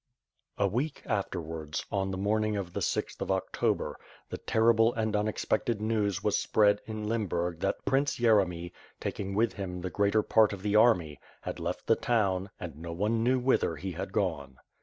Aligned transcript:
A 0.57 0.67
week 0.67 1.03
afterwards, 1.05 1.85
on 1.91 2.09
the 2.09 2.17
morning 2.17 2.57
of 2.57 2.73
the 2.73 2.81
sixth 2.81 3.21
of 3.21 3.29
October, 3.29 3.99
the 4.31 4.39
terrible 4.39 4.95
and 4.95 5.15
unexpected 5.15 5.79
news 5.79 6.23
was 6.23 6.35
spread 6.35 6.81
in 6.87 7.07
Lemburg 7.07 7.59
that 7.59 7.85
Prince 7.85 8.17
Yeremy, 8.17 8.71
taking 8.99 9.35
with 9.35 9.53
him 9.53 9.79
the 9.79 9.91
greater 9.91 10.23
part 10.23 10.53
of 10.53 10.63
the 10.63 10.75
army, 10.75 11.19
had 11.41 11.59
loft 11.59 11.85
the 11.85 11.95
town 11.95 12.49
and 12.59 12.77
no 12.79 12.91
one 12.93 13.23
knew 13.23 13.37
whither 13.37 13.75
he 13.75 13.91
had 13.91 14.11
gone. 14.11 14.57